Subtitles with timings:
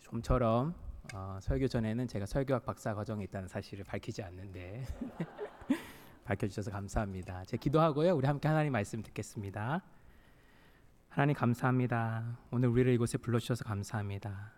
[0.00, 0.74] 좀처럼
[1.14, 4.84] 어, 설교 전에는 제가 설교학 박사 과정에 있다는 사실을 밝히지 않는데
[6.24, 7.44] 밝혀주셔서 감사합니다.
[7.44, 8.14] 제 기도하고요.
[8.14, 9.82] 우리 함께 하나님 말씀 듣겠습니다.
[11.08, 12.38] 하나님 감사합니다.
[12.50, 14.52] 오늘 우리를 이곳에 불러주셔서 감사합니다.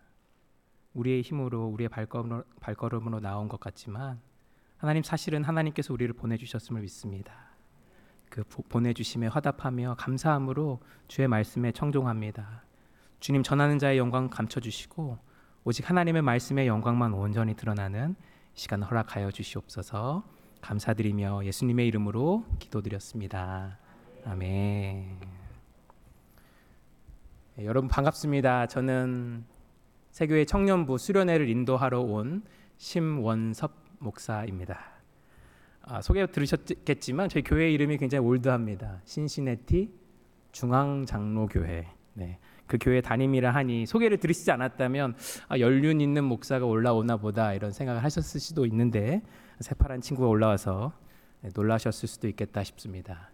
[0.92, 4.20] 우리의 힘으로 우리의 발걸음으로, 발걸음으로 나온 것 같지만
[4.76, 7.54] 하나님 사실은 하나님께서 우리를 보내주셨음을 믿습니다.
[8.28, 12.63] 그 보내주심에 화답하며 감사함으로 주의 말씀에 청종합니다.
[13.24, 15.16] 주님 전하는 자의 영광 감춰 주시고
[15.64, 18.16] 오직 하나님의 말씀의 영광만 온전히 드러나는
[18.52, 20.22] 시간 허락하여 주시옵소서
[20.60, 23.78] 감사드리며 예수님의 이름으로 기도드렸습니다.
[24.26, 25.20] 아멘.
[27.56, 28.66] 네, 여러분 반갑습니다.
[28.66, 29.46] 저는
[30.10, 32.42] 세교회 청년부 수련회를 인도하러 온
[32.76, 34.84] 심원섭 목사입니다.
[35.80, 39.00] 아, 소개 들으셨겠지만 저희 교회 이름이 굉장히 올드합니다.
[39.06, 39.94] 신시내티
[40.52, 41.88] 중앙장로교회.
[42.12, 42.38] 네.
[42.66, 45.16] 그 교회 담임이라 하니 소개를 들으시지 않았다면
[45.48, 49.22] 아, 연륜 있는 목사가 올라오나 보다 이런 생각을 하셨을 수도 있는데
[49.60, 50.92] 새파란 친구가 올라와서
[51.42, 53.30] 네, 놀라셨을 수도 있겠다 싶습니다.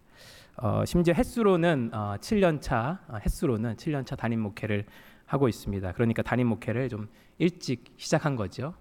[0.56, 4.84] 어, 심지어 횟수로는 어, 7년 차 어, 횟수로는 7년 차 담임 목회를
[5.26, 5.92] 하고 있습니다.
[5.92, 7.08] 그러니까 담임 목회를 좀
[7.38, 8.74] 일찍 시작한 거죠.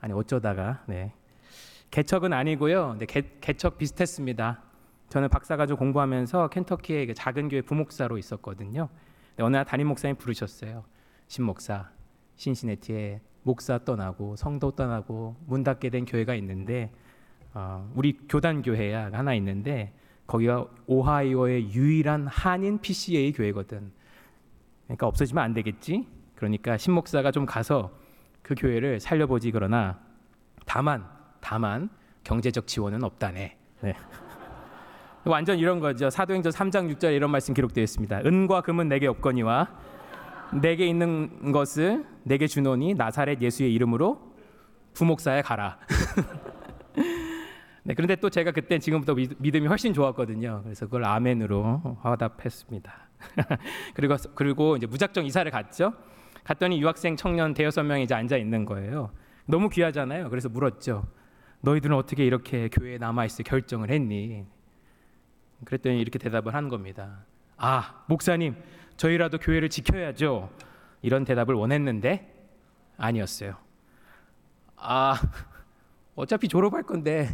[0.00, 1.12] 아니 어쩌다가 네.
[1.90, 2.96] 개척은 아니고요.
[2.98, 4.62] 네, 개, 개척 비슷했습니다.
[5.08, 8.88] 저는 박사과정 공부하면서 켄터키의 작은 교회 부목사로 있었거든요.
[9.38, 10.84] 네, 어느 날 담임 목사님 부르셨어요.
[11.28, 11.88] 신 목사,
[12.34, 16.90] 신시내티에 목사 떠나고 성도 떠나고 문 닫게 된 교회가 있는데
[17.54, 19.94] 어, 우리 교단 교회야 하나 있는데
[20.26, 23.92] 거기가 오하이오의 유일한 한인 PCA 교회거든.
[24.86, 26.08] 그러니까 없어지면 안 되겠지.
[26.34, 27.96] 그러니까 신 목사가 좀 가서
[28.42, 30.00] 그 교회를 살려보지 그러나
[30.66, 31.08] 다만
[31.40, 31.90] 다만
[32.24, 33.56] 경제적 지원은 없다네.
[33.82, 33.94] 네.
[35.30, 36.10] 완전 이런 거죠.
[36.10, 38.20] 사도행전 3장 6절 이런 말씀 기록되어 있습니다.
[38.24, 39.68] 은과 금은 내게 없거니와
[40.60, 44.20] 내게 있는 것을 내게 주노니 나사렛 예수의 이름으로
[44.94, 45.78] 부목사에 가라.
[47.84, 50.62] 네, 그런데 또 제가 그때 지금부터 믿음이 훨씬 좋았거든요.
[50.64, 52.92] 그래서 그걸 아멘으로 화답했습니다.
[53.94, 55.94] 그리고 그리고 이제 무작정 이사를 갔죠.
[56.44, 59.10] 갔더니 유학생 청년 대여섯 명이 이제 앉아 있는 거예요.
[59.46, 60.28] 너무 귀하잖아요.
[60.28, 61.06] 그래서 물었죠.
[61.60, 64.46] 너희들은 어떻게 이렇게 교회에 남아 있을 결정을 했니?
[65.64, 67.24] 그랬더니 이렇게 대답을 하는 겁니다.
[67.56, 68.56] 아, 목사님,
[68.96, 70.50] 저희라도 교회를 지켜야죠.
[71.02, 72.34] 이런 대답을 원했는데
[72.96, 73.56] 아니었어요.
[74.76, 75.20] 아,
[76.14, 77.28] 어차피 졸업할 건데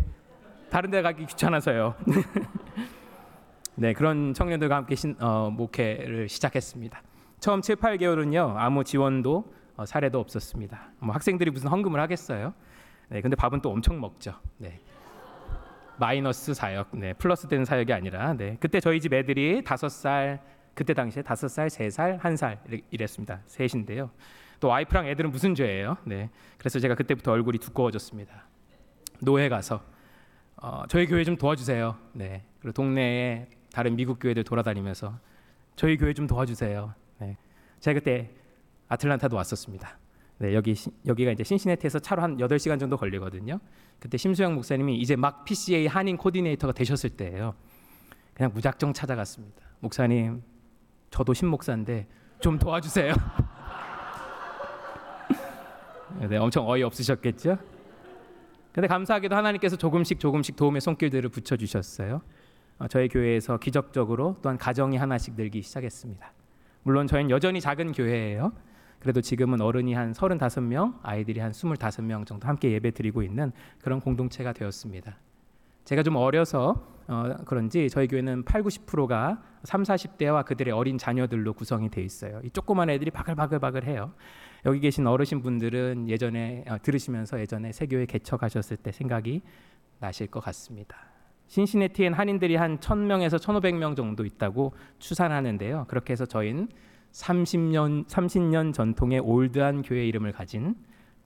[0.70, 1.94] 다른 데 가기 귀찮아서요.
[3.76, 7.02] 네, 그런 청년들과 함께 신, 어, 목회를 시작했습니다.
[7.40, 8.54] 처음 7, 8개월은요.
[8.56, 10.92] 아무 지원도 어, 사례도 없었습니다.
[11.00, 12.54] 뭐 학생들이 무슨 헌금을 하겠어요?
[13.08, 14.34] 네, 근데 밥은 또 엄청 먹죠.
[14.58, 14.80] 네.
[15.98, 20.40] 마이너스 사역, 네, 플러스 되는 사역이 아니라, 네, 그때 저희 집 애들이 다섯 살,
[20.74, 22.58] 그때 당시에 다섯 살, 세 살, 한 살
[22.90, 23.40] 이랬습니다.
[23.46, 24.10] 셋인데요.
[24.60, 25.96] 또 와이프랑 애들은 무슨 죄예요?
[26.04, 28.46] 네, 그래서 제가 그때부터 얼굴이 두꺼워졌습니다.
[29.20, 29.82] 노예 가서
[30.56, 31.96] 어, 저희 교회 좀 도와주세요.
[32.12, 35.18] 네, 그리고 동네에 다른 미국 교회들 돌아다니면서
[35.76, 36.94] 저희 교회 좀 도와주세요.
[37.18, 37.36] 네,
[37.80, 38.30] 제가 그때
[38.88, 39.98] 아틀란타도 왔었습니다.
[40.38, 40.74] 네, 여기
[41.06, 43.60] 여기가 이제 신시내티에서 차로 한 8시간 정도 걸리거든요.
[43.98, 47.54] 그때 심수영 목사님이 이제 막 PCA 한인 코디네이터가 되셨을 때예요.
[48.34, 49.62] 그냥 무작정 찾아갔습니다.
[49.80, 50.42] 목사님,
[51.10, 52.06] 저도 신 목사인데
[52.40, 53.14] 좀 도와주세요.
[56.28, 57.58] 네, 엄청 어이 없으셨겠죠?
[58.72, 62.22] 근데 감사하게도 하나님께서 조금씩 조금씩 도움의 손길들을 붙여 주셨어요.
[62.78, 66.32] 어, 저희 교회에서 기적적으로 또한 가정이 하나씩 늘기 시작했습니다.
[66.82, 68.52] 물론 저희는 여전히 작은 교회예요.
[69.04, 74.54] 그래도 지금은 어른이 한 35명, 아이들이 한 25명 정도 함께 예배 드리고 있는 그런 공동체가
[74.54, 75.18] 되었습니다.
[75.84, 81.90] 제가 좀 어려서 어, 그런지 저희 교회는 8, 90%가 3, 40대와 그들의 어린 자녀들로 구성이
[81.90, 82.40] 돼 있어요.
[82.44, 84.14] 이 조그만 애들이 바글바글바글 해요.
[84.64, 89.42] 여기 계신 어르신 분들은 예전에 어, 들으시면서 예전에 세교회 개척하셨을 때 생각이
[90.00, 90.96] 나실 것 같습니다.
[91.48, 95.84] 신시내티엔 한인들이 한 1000명에서 1500명 정도 있다고 추산하는데요.
[95.88, 96.68] 그렇게 해서 저희는
[97.14, 100.74] 30년 30년 전통의 올드한 교회 이름을 가진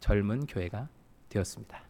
[0.01, 0.89] 젊은 교회가
[1.31, 1.81] 되었습니다.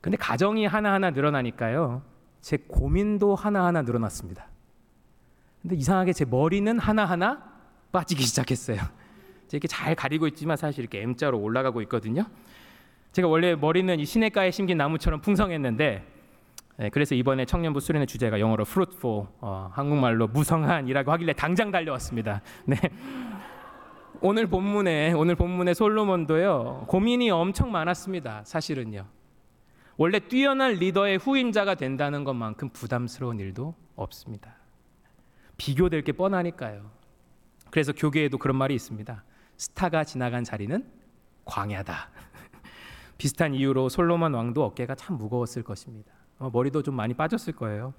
[0.00, 2.02] 근데 가정이 하나하나 늘어나니까요.
[2.40, 4.48] 제 고민도 하나하나 늘어났습니다.
[5.62, 7.42] 근데 이상하게 제 머리는 하나하나
[7.90, 8.78] 빠지기 시작했어요.
[9.52, 12.26] 이렇게 잘 가리고 있지만 사실 이렇게 M자로 올라가고 있거든요.
[13.12, 16.13] 제가 원래 머리는 이 시냇가에 심긴 나무처럼 풍성했는데
[16.76, 22.42] 네, 그래서 이번에 청년부 수련회 주제가 영어로 fruitful, 어, 한국말로 무성한이라고 하길래 당장 달려왔습니다.
[22.66, 22.76] 네.
[24.20, 28.42] 오늘 본문에 오늘 본문에 솔로몬도요 고민이 엄청 많았습니다.
[28.44, 29.06] 사실은요.
[29.96, 34.56] 원래 뛰어난 리더의 후임자가 된다는 것만큼 부담스러운 일도 없습니다.
[35.56, 36.90] 비교될 게 뻔하니까요.
[37.70, 39.22] 그래서 교계에도 그런 말이 있습니다.
[39.56, 40.84] 스타가 지나간 자리는
[41.44, 42.08] 광야다.
[43.18, 46.12] 비슷한 이유로 솔로몬 왕도 어깨가 참 무거웠을 것입니다.
[46.38, 47.94] 어, 머리도 좀 많이 빠졌을 거예요.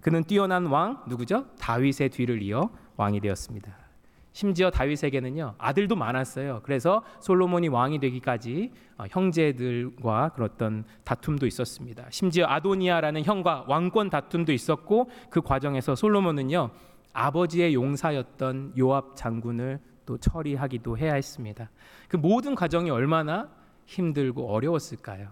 [0.00, 1.46] 그는 뛰어난 왕 누구죠?
[1.58, 3.84] 다윗의 뒤를 이어 왕이 되었습니다.
[4.32, 6.60] 심지어 다윗에게는요 아들도 많았어요.
[6.64, 12.06] 그래서 솔로몬이 왕이 되기까지 어, 형제들과 그런 다툼도 있었습니다.
[12.10, 16.70] 심지어 아도니아라는 형과 왕권 다툼도 있었고 그 과정에서 솔로몬은요
[17.12, 21.70] 아버지의 용사였던 요압 장군을 또 처리하기도 해야 했습니다.
[22.08, 23.48] 그 모든 과정이 얼마나
[23.86, 25.28] 힘들고 어려웠을까요?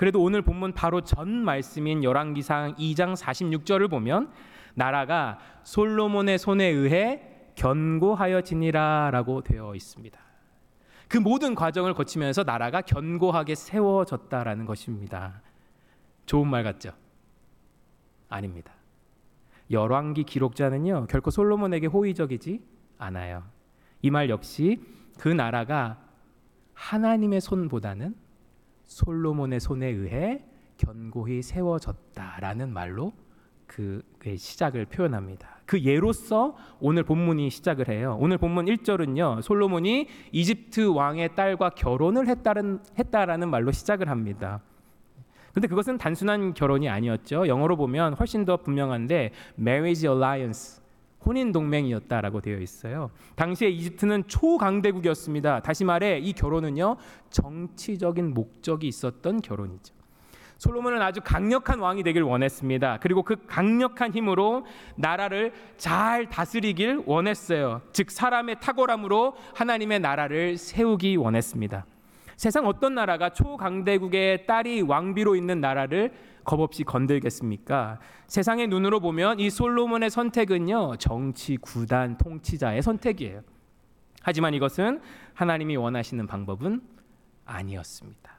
[0.00, 4.32] 그래도 오늘 본문 바로 전 말씀인 열왕기상 2장 46절을 보면
[4.72, 7.20] 나라가 솔로몬의 손에 의해
[7.54, 10.18] 견고하여지니라라고 되어 있습니다.
[11.06, 15.42] 그 모든 과정을 거치면서 나라가 견고하게 세워졌다라는 것입니다.
[16.24, 16.92] 좋은 말 같죠?
[18.30, 18.72] 아닙니다.
[19.70, 22.64] 열왕기 기록자는요 결코 솔로몬에게 호의적이지
[22.96, 23.44] 않아요.
[24.00, 24.80] 이 말 역시
[25.18, 26.00] 그 나라가
[26.72, 28.29] 하나님의 손보다는
[28.90, 30.42] 솔로몬의 손에 의해
[30.76, 33.12] 견고히 세워졌다라는 말로
[33.66, 34.02] 그
[34.36, 35.60] 시작을 표현합니다.
[35.64, 38.18] 그 예로서 오늘 본문이 시작을 해요.
[38.20, 39.42] 오늘 본문 1절은요.
[39.42, 44.60] 솔로몬이 이집트 왕의 딸과 결혼을 했다는 했다라는 말로 시작을 합니다.
[45.54, 47.46] 근데 그것은 단순한 결혼이 아니었죠.
[47.46, 50.82] 영어로 보면 훨씬 더 분명한데 marriage alliance
[51.24, 53.10] 혼인 동맹이었다라고 되어 있어요.
[53.36, 55.60] 당시에 이집트는 초강대국이었습니다.
[55.60, 56.96] 다시 말해 이 결혼은요
[57.30, 59.94] 정치적인 목적이 있었던 결혼이죠.
[60.58, 62.98] 솔로몬은 아주 강력한 왕이 되길 원했습니다.
[63.00, 67.80] 그리고 그 강력한 힘으로 나라를 잘 다스리길 원했어요.
[67.92, 71.86] 즉 사람의 탁월함으로 하나님의 나라를 세우기 원했습니다.
[72.40, 76.10] 세상 어떤 나라가 초강대국의 딸이 왕비로 있는 나라를
[76.42, 77.98] 겁없이 건들겠습니까?
[78.28, 83.42] 세상의 눈으로 보면 이 솔로몬의 선택은요 정치 구단 통치자의 선택이에요.
[84.22, 85.02] 하지만 이것은
[85.34, 86.80] 하나님이 원하시는 방법은
[87.44, 88.32] 아니었습니다.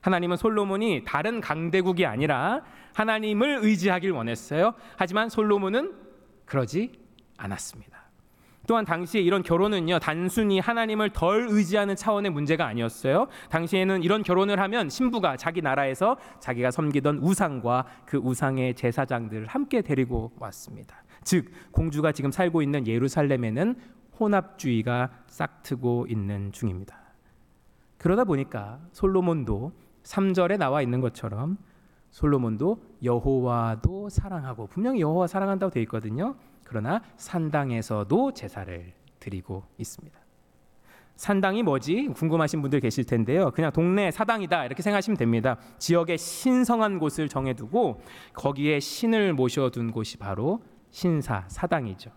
[0.00, 2.62] 하나님은 솔로몬이 다른 강대국이 아니라
[2.94, 4.72] 하나님을 의지하길 원했어요.
[4.96, 5.94] 하지만 솔로몬은
[6.46, 6.90] 그러지
[7.36, 7.95] 않았습니다.
[8.66, 13.28] 또한 당시에 이런 결혼은요 단순히 하나님을 덜 의지하는 차원의 문제가 아니었어요.
[13.50, 20.32] 당시에는 이런 결혼을 하면 신부가 자기 나라에서 자기가 섬기던 우상과 그 우상의 제사장들을 함께 데리고
[20.38, 20.96] 왔습니다.
[21.22, 23.76] 즉 공주가 지금 살고 있는 예루살렘에는
[24.18, 26.96] 혼합주의가 싹트고 있는 중입니다.
[27.98, 29.72] 그러다 보니까 솔로몬도
[30.02, 31.58] 3절에 나와 있는 것처럼
[32.10, 36.36] 솔로몬도 여호와도 사랑하고 분명히 여호와 사랑한다고 되어 있거든요.
[36.66, 40.18] 그러나 산당에서도 제사를 드리고 있습니다.
[41.14, 42.08] 산당이 뭐지?
[42.14, 43.50] 궁금하신 분들 계실 텐데요.
[43.52, 45.56] 그냥 동네 사당이다 이렇게 생각하시면 됩니다.
[45.78, 48.02] 지역의 신성한 곳을 정해두고
[48.34, 52.10] 거기에 신을 모셔둔 곳이 바로 신사 사당이죠.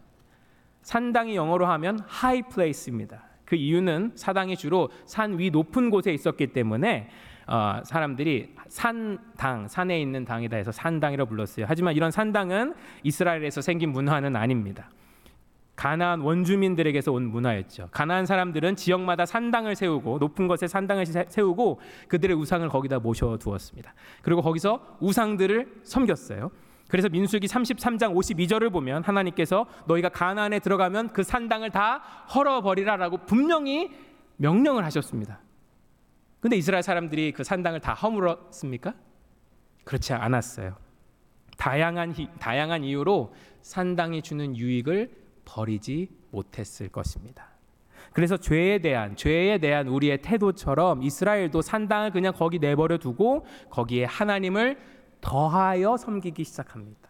[0.81, 3.23] 산당이 영어로 하면 high place입니다.
[3.45, 7.09] 그 이유는 사당이 주로 산 위 높은 곳에 있었기 때문에
[7.49, 11.65] 어, 사람들이 산당 산에 있는 당이다 해서 산당이라 불렀어요.
[11.67, 14.89] 하지만 이런 산당은 이스라엘에서 생긴 문화는 아닙니다.
[15.75, 17.87] 가나안 원주민들에게서 온 문화였죠.
[17.91, 23.95] 가나안 사람들은 지역마다 산당을 세우고 높은 곳에 산당을 세우고 그들의 우상을 거기다 모셔 두었습니다.
[24.21, 26.51] 그리고 거기서 우상들을 섬겼어요.
[26.87, 32.01] 그래서 민수기 33장 52절을 보면 하나님께서 너희가 가나안에 들어가면 그 산당을 다
[32.35, 33.89] 헐어 버리라라고 분명히
[34.37, 35.39] 명령을 하셨습니다.
[36.39, 38.93] 근데 이스라엘 사람들이 그 산당을 다 허물었습니까?
[39.83, 40.75] 그렇지 않았어요.
[41.57, 45.11] 다양한 다양한 이유로 산당이 주는 유익을
[45.43, 47.49] 버리지 못했을 것입니다.
[48.13, 54.79] 그래서 죄에 대한 죄에 대한 우리의 태도처럼 이스라엘도 산당을 그냥 거기 내버려 두고 거기에 하나님을
[55.21, 57.09] 더하여 섬기기 시작합니다.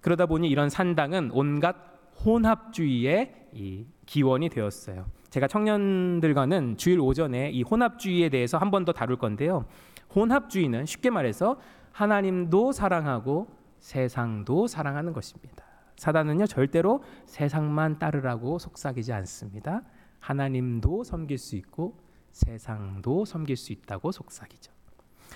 [0.00, 1.76] 그러다 보니 이런 산당은 온갖
[2.24, 5.06] 혼합주의의 이 기원이 되었어요.
[5.30, 9.66] 제가 청년들과는 주일 오전에 이 혼합주의에 대해서 한 번 더 다룰 건데요.
[10.14, 11.58] 혼합주의는 쉽게 말해서
[11.92, 15.64] 하나님도 사랑하고 세상도 사랑하는 것입니다.
[15.96, 19.82] 사단은요 절대로 세상만 따르라고 속삭이지 않습니다.
[20.20, 21.98] 하나님도 섬길 수 있고
[22.30, 24.72] 세상도 섬길 수 있다고 속삭이죠.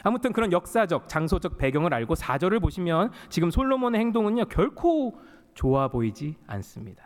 [0.05, 5.19] 아무튼 그런 역사적, 장소적 배경을 알고 사절을 보시면 지금 솔로몬의 행동은요 결코
[5.55, 7.05] 좋아 보이지 않습니다.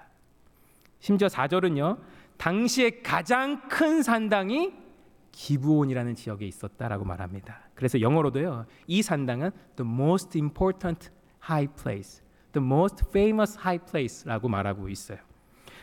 [1.01, 1.99] 심지어 사절은요
[2.37, 4.73] 당시에 가장 큰 산당이
[5.33, 7.61] 기브온이라는 지역에 있었다라고 말합니다.
[7.75, 8.67] 그래서 영어로도요.
[8.87, 11.11] 이 산당은 the most important
[11.49, 15.19] high place, the most famous high place라고 말하고 있어요.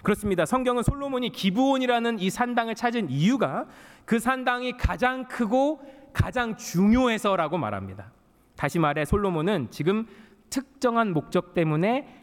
[0.01, 0.45] 그렇습니다.
[0.45, 3.67] 성경은 솔로몬이 기브온이라는 이 산당을 찾은 이유가
[4.05, 5.81] 그 산당이 가장 크고
[6.11, 8.11] 가장 중요해서라고 말합니다.
[8.55, 10.05] 다시 말해 솔로몬은 지금
[10.49, 12.21] 특정한 목적 때문에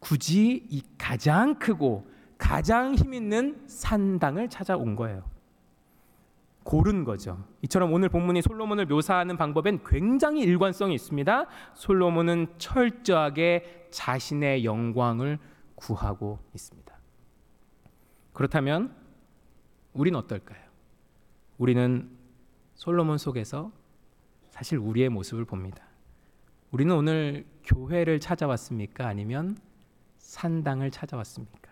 [0.00, 2.08] 굳이 이 가장 크고
[2.38, 5.28] 가장 힘 있는 산당을 찾아온 거예요.
[6.62, 7.44] 고른 거죠.
[7.62, 11.46] 이처럼 오늘 본문이 솔로몬을 묘사하는 방법엔 굉장히 일관성이 있습니다.
[11.74, 15.38] 솔로몬은 철저하게 자신의 영광을
[15.74, 16.94] 구하고 있습니다.
[18.32, 18.94] 그렇다면
[19.94, 20.62] 우리는 어떨까요?
[21.56, 22.10] 우리는
[22.74, 23.72] 솔로몬 속에서
[24.50, 25.84] 사실 우리의 모습을 봅니다.
[26.70, 29.06] 우리는 오늘 교회를 찾아왔습니까?
[29.08, 29.56] 아니면
[30.18, 31.67] 산당을 찾아왔습니까?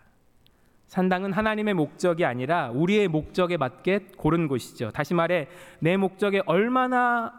[0.87, 4.91] 산당은 하나님의 목적이 아니라 우리의 목적에 맞게 고른 곳이죠.
[4.91, 5.47] 다시 말해
[5.79, 7.33] 내 목적에 얼마나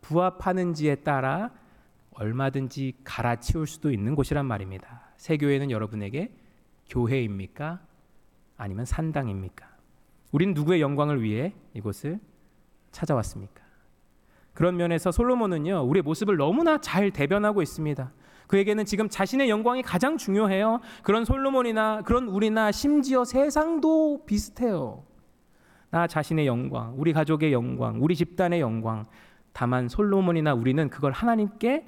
[0.00, 1.50] 부합하는지에 따라
[2.12, 5.08] 얼마든지 갈아치울 수도 있는 곳이란 말입니다.
[5.16, 6.32] 새 교회는 여러분에게
[6.88, 7.80] 교회입니까?
[8.56, 9.66] 아니면 산당입니까?
[10.30, 12.20] 우린 누구의 영광을 위해 이곳을
[12.92, 13.64] 찾아왔습니까?
[14.52, 18.12] 그런 면에서 솔로몬은요, 우리의 모습을 너무나 잘 대변하고 있습니다.
[18.54, 20.78] 그에게는 지금 자신의 영광이 가장 중요해요.
[21.02, 25.02] 그런 솔로몬이나 그런 우리나 심지어 세상도 비슷해요.
[25.90, 29.06] 나 자신의 영광, 우리 가족의 영광, 우리 집단의 영광.
[29.52, 31.84] 다만 솔로몬이나 우리는 그걸 하나님께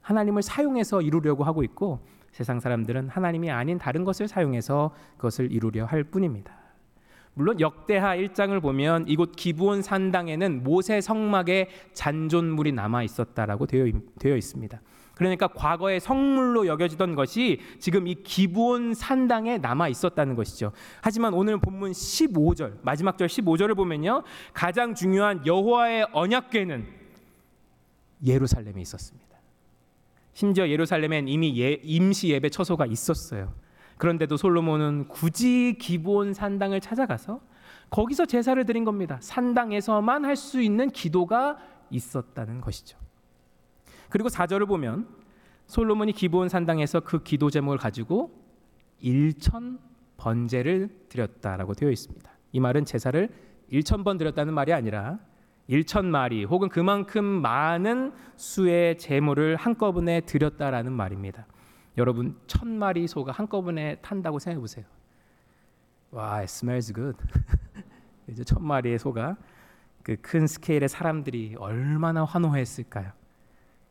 [0.00, 2.00] 하나님을 사용해서 이루려고 하고 있고
[2.32, 6.52] 세상 사람들은 하나님이 아닌 다른 것을 사용해서 그것을 이루려 할 뿐입니다.
[7.34, 13.86] 물론 역대하 1장을 보면 이곳 기브온 산당에는 모세 성막의 잔존물이 남아 있었다라고 되어,
[14.18, 14.80] 되어 있습니다.
[15.18, 20.72] 그러니까 과거의 성물로 여겨지던 것이 지금 이 기브온 산당에 남아 있었다는 것이죠.
[21.02, 24.22] 하지만 오늘 본문 15절 마지막 절 15절을 보면요.
[24.54, 26.86] 가장 중요한 여호와의 언약궤는
[28.24, 29.28] 예루살렘에 있었습니다.
[30.32, 33.52] 심지어 예루살렘엔 이미 예, 임시 예배 처소가 있었어요.
[33.96, 37.40] 그런데도 솔로몬은 굳이 기브온 산당을 찾아가서
[37.90, 39.18] 거기서 제사를 드린 겁니다.
[39.20, 41.58] 산당에서만 할 수 있는 기도가
[41.90, 42.96] 있었다는 것이죠.
[44.08, 45.08] 그리고 4절을 보면
[45.66, 48.32] 솔로몬이 기브온 산당에서 그 기도 제목을 가지고
[49.02, 49.78] 1천
[50.16, 52.30] 번제를 드렸다라고 되어 있습니다.
[52.52, 53.28] 이 말은 제사를
[53.72, 55.18] 1천 번 드렸다는 말이 아니라
[55.68, 61.46] 1천 마리 혹은 그만큼 많은 수의 제물을 한꺼번에 드렸다라는 말입니다.
[61.98, 64.86] 여러분 천 마리 소가 한꺼번에 탄다고 생각해 보세요.
[66.10, 67.18] 와, it smells good.
[68.28, 69.36] 이제 천 마리의 소가
[70.02, 73.12] 그 큰 스케일의 사람들이 얼마나 환호했을까요?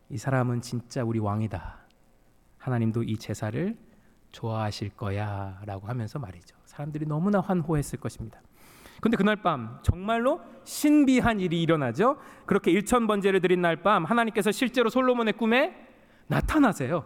[0.10, 1.78] 이 사람은 진짜 우리 왕이다.
[2.58, 3.76] 하나님도 이 제사를
[4.32, 6.56] 좋아하실 거야라고 하면서 말이죠.
[6.66, 8.42] 사람들이 너무나 환호했을 것입니다.
[9.02, 12.18] 근데 그날 밤 정말로 신비한 일이 일어나죠.
[12.46, 15.76] 그렇게 일천 번제를 드린 날 밤 하나님께서 실제로 솔로몬의 꿈에
[16.28, 17.06] 나타나세요.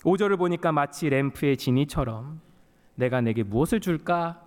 [0.00, 2.40] 5절을 보니까 마치 램프의 진이처럼
[2.94, 4.42] 내가 내게 무엇을 줄까?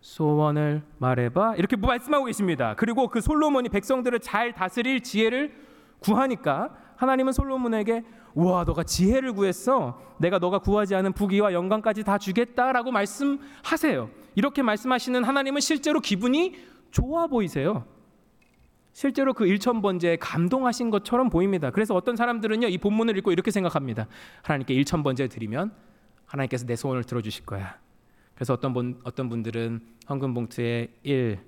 [0.00, 1.56] 소원을 말해봐.
[1.56, 2.74] 이렇게 말씀하고 계십니다.
[2.76, 5.67] 그리고 그 솔로몬이 백성들을 잘 다스릴 지혜를
[6.00, 10.00] 구하니까 하나님은 솔로몬에게 우와 너가 지혜를 구했어.
[10.18, 14.10] 내가 너가 구하지 않은 부귀와 영광까지 다 주겠다라고 말씀하세요.
[14.34, 16.56] 이렇게 말씀하시는 하나님은 실제로 기분이
[16.90, 17.84] 좋아 보이세요.
[18.92, 21.70] 실제로 그 일천 번제에 감동하신 것처럼 보입니다.
[21.70, 24.08] 그래서 어떤 사람들은요 이 본문을 읽고 이렇게 생각합니다.
[24.42, 25.72] 하나님께 일천 번제 드리면
[26.26, 27.78] 하나님께서 내 소원을 들어주실 거야.
[28.34, 31.38] 그래서 어떤 분 어떤 분들은 헌금 봉투에 1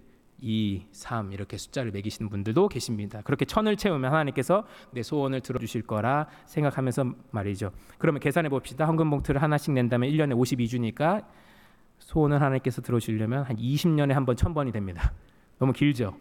[0.43, 3.21] 2, 3 이렇게 숫자를 매기시는 분들도 계십니다.
[3.23, 7.71] 그렇게 천을 채우면 하나님께서 내 소원을 들어주실 거라 생각하면서 말이죠.
[7.99, 8.87] 그러면 계산해 봅시다.
[8.87, 11.25] 헌금 봉투를 하나씩 낸다면 1년에 52주니까
[11.99, 15.13] 소원을 하나님께서 들어주시려면 한 20년에 한 번 천번이 됩니다.
[15.59, 16.17] 너무 길죠.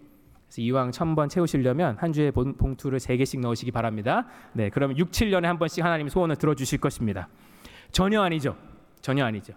[0.47, 4.25] 그래서 이왕 천번 채우시려면 한 주에 봉투를 세 개씩 넣으시기 바랍니다.
[4.53, 7.29] 네, 그러면 6, 7년에 한 번씩 하나님 소원을 들어주실 것입니다.
[7.91, 8.57] 전혀 아니죠.
[9.01, 9.53] 전혀 아니죠.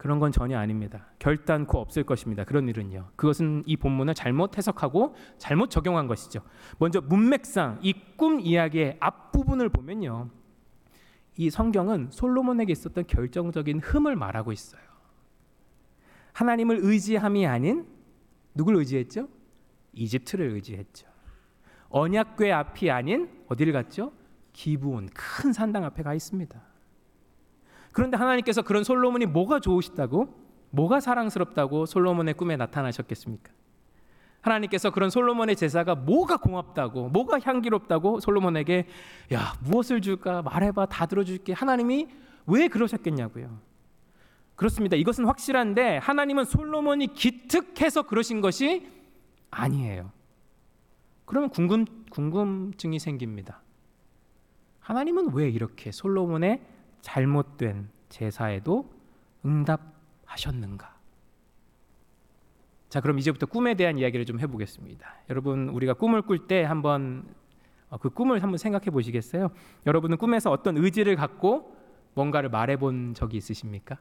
[0.00, 1.08] 그런 건 전혀 아닙니다.
[1.18, 2.44] 결단코 없을 것입니다.
[2.44, 3.10] 그런 일은요.
[3.16, 6.40] 그것은 이 본문을 잘못 해석하고 잘못 적용한 것이죠.
[6.78, 10.30] 먼저 문맥상 이 꿈 이야기의 앞부분을 보면요.
[11.36, 14.80] 이 성경은 솔로몬에게 있었던 결정적인 흠을 말하고 있어요.
[16.32, 17.86] 하나님을 의지함이 아닌
[18.54, 19.28] 누굴 의지했죠?
[19.92, 21.08] 이집트를 의지했죠.
[21.90, 24.12] 언약궤 앞이 아닌 어디를 갔죠?
[24.54, 26.69] 기부온 큰 산당 앞에 가 있습니다.
[27.92, 30.34] 그런데 하나님께서 그런 솔로몬이 뭐가 좋으시다고?
[30.70, 33.52] 뭐가 사랑스럽다고 솔로몬의 꿈에 나타나셨겠습니까?
[34.40, 38.86] 하나님께서 그런 솔로몬의 제사가 뭐가 공합다고 뭐가 향기롭다고 솔로몬에게
[39.34, 40.42] 야 무엇을 줄까?
[40.42, 40.86] 말해봐.
[40.86, 41.52] 다 들어줄게.
[41.52, 42.08] 하나님이
[42.46, 43.60] 왜 그러셨겠냐고요.
[44.56, 44.96] 그렇습니다.
[44.96, 48.88] 이것은 확실한데 하나님은 솔로몬이 기특해서 그러신 것이
[49.50, 50.12] 아니에요.
[51.24, 53.62] 그러면 궁금, 궁금증이 생깁니다.
[54.80, 56.60] 하나님은 왜 이렇게 솔로몬의
[57.00, 58.90] 잘못된 제사에도
[59.44, 60.98] 응답하셨는가?
[62.88, 65.14] 자, 그럼 이제부터 꿈에 대한 이야기를 좀 해보겠습니다.
[65.30, 67.24] 여러분, 우리가 꿈을 꿀 때 한번
[67.88, 69.50] 어, 그 꿈을 한번 생각해 보시겠어요?
[69.86, 71.76] 여러분은 꿈에서 어떤 의지를 갖고
[72.14, 73.98] 뭔가를 말해본 적이 있으십니까?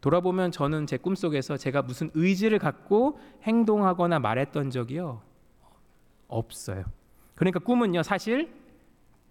[0.00, 5.20] 돌아보면 저는 제 꿈속에서 제가 무슨 의지를 갖고 행동하거나 말했던 적이요
[6.28, 6.84] 없어요.
[7.34, 8.50] 그러니까 꿈은요 사실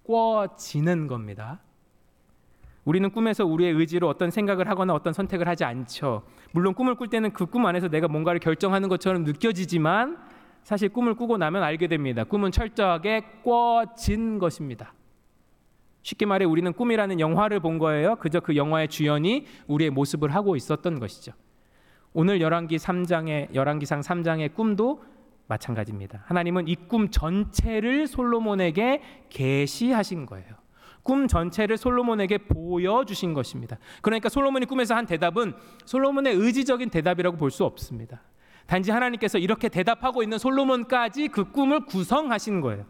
[0.03, 1.59] 꿔지는 겁니다.
[2.85, 6.23] 우리는 꿈에서 우리의 의지로 어떤 생각을 하거나 어떤 선택을 하지 않죠.
[6.51, 10.17] 물론 꿈을 꿀 때는 그 꿈 안에서 내가 뭔가를 결정하는 것처럼 느껴지지만
[10.63, 12.23] 사실 꿈을 꾸고 나면 알게 됩니다.
[12.23, 14.93] 꿈은 철저하게 꿔진 것입니다.
[16.01, 18.15] 쉽게 말해 우리는 꿈이라는 영화를 본 거예요.
[18.15, 21.33] 그저 그 영화의 주연이 우리의 모습을 하고 있었던 것이죠.
[22.13, 25.03] 오늘 열왕기 3장의 열왕기상 3장의 꿈도
[25.49, 26.23] 마찬가지입니다.
[26.27, 30.47] 하나님은 이 꿈 전체를 솔로몬에게 계시하신 거예요.
[31.03, 33.77] 꿈 전체를 솔로몬에게 보여주신 것입니다.
[34.01, 35.53] 그러니까 솔로몬이 꿈에서 한 대답은
[35.85, 38.21] 솔로몬의 의지적인 대답이라고 볼 수 없습니다.
[38.67, 42.85] 단지 하나님께서 이렇게 대답하고 있는 솔로몬까지 그 꿈을 구성하신 거예요.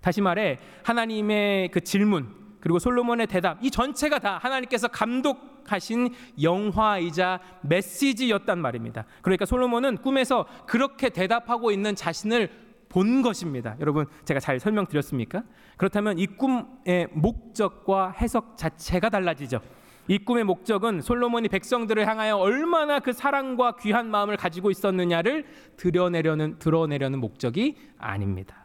[0.00, 7.40] 다시 말해 하나님의 그 질문 그리고 솔로몬의 대답 이 전체가 다 하나님께서 감독 하신 영화이자
[7.62, 9.04] 메시지였단 말입니다.
[9.22, 12.50] 그러니까 솔로몬은 꿈에서 그렇게 대답하고 있는 자신을
[12.88, 13.76] 본 것입니다.
[13.80, 15.42] 여러분 제가 잘 설명드렸습니까?
[15.76, 19.60] 그렇다면 이 꿈의 목적과 해석 자체가 달라지죠.
[20.06, 27.20] 이 꿈의 목적은 솔로몬이 백성들을 향하여 얼마나 그 사랑과 귀한 마음을 가지고 있었느냐를 드러내려는 드러내려는
[27.20, 28.64] 목적이 아닙니다.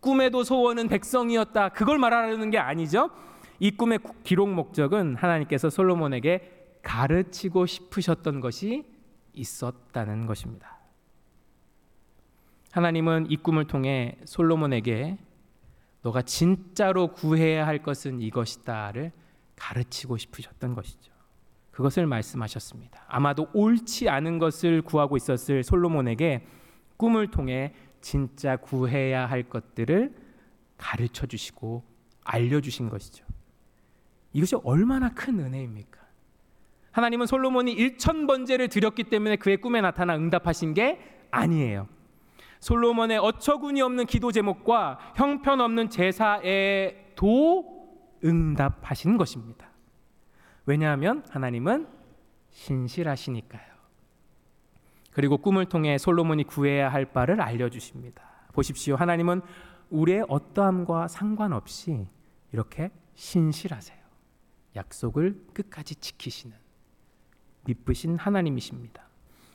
[0.00, 1.70] 꿈에도 소원은 백성이었다.
[1.70, 3.10] 그걸 말하려는 게 아니죠.
[3.58, 8.84] 이 꿈의 기록 목적은 하나님께서 솔로몬에게 가르치고 싶으셨던 것이
[9.32, 10.78] 있었다는 것입니다.
[12.72, 15.18] 하나님은 이 꿈을 통해 솔로몬에게
[16.02, 19.12] 너가 진짜로 구해야 할 것은 이것이다를
[19.56, 21.12] 가르치고 싶으셨던 것이죠.
[21.70, 23.04] 그것을 말씀하셨습니다.
[23.08, 26.46] 아마도 옳지 않은 것을 구하고 있었을 솔로몬에게
[26.96, 30.14] 꿈을 통해 진짜 구해야 할 것들을
[30.78, 31.82] 가르쳐 주시고
[32.24, 33.24] 알려 주신 것이죠.
[34.36, 35.98] 이것이 얼마나 큰 은혜입니까?
[36.92, 41.00] 하나님은 솔로몬이 1천 번제를 드렸기 때문에 그의 꿈에 나타나 응답하신 게
[41.30, 41.88] 아니에요.
[42.60, 47.64] 솔로몬의 어처구니 없는 기도 제목과 형편없는 제사에도
[48.22, 49.70] 응답하신 것입니다.
[50.66, 51.86] 왜냐하면 하나님은
[52.50, 53.74] 신실하시니까요.
[55.14, 58.22] 그리고 꿈을 통해 솔로몬이 구해야 할 바를 알려주십니다.
[58.52, 58.96] 보십시오.
[58.96, 59.40] 하나님은
[59.88, 62.06] 우리의 어떠함과 상관없이
[62.52, 64.05] 이렇게 신실하세요.
[64.76, 66.56] 약속을 끝까지 지키시는
[67.64, 69.08] 미쁘신 하나님이십니다.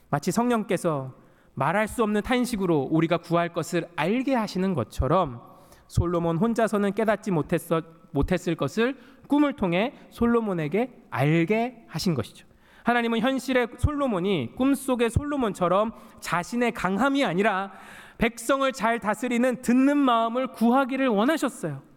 [0.10, 1.16] 마치 성령께서
[1.54, 5.42] 말할 수 없는 탄식으로 우리가 구할 것을 알게 하시는 것처럼
[5.88, 7.82] 솔로몬 혼자서는 깨닫지 못했어,
[8.12, 12.48] 못했을 것을 꿈을 통해 솔로몬에게 알게 하신 것이죠.
[12.84, 17.72] 하나님은 현실의 솔로몬이 꿈속의 솔로몬처럼 자신의 강함이 아니라
[18.18, 21.91] 백성을 잘 다스리는 듣는 마음을 구하기를 원하셨어요.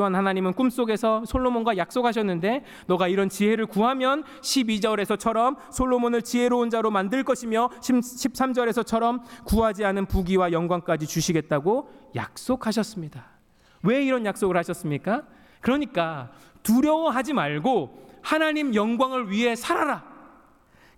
[0.00, 7.68] 또한 하나님은 꿈속에서 솔로몬과 약속하셨는데 너가 이런 지혜를 구하면 12절에서처럼 솔로몬을 지혜로운 자로 만들 것이며
[7.68, 13.26] 13절에서처럼 구하지 않은 부귀와 영광까지 주시겠다고 약속하셨습니다.
[13.82, 15.24] 왜 이런 약속을 하셨습니까?
[15.60, 16.30] 그러니까
[16.62, 20.02] 두려워하지 말고 하나님 영광을 위해 살아라.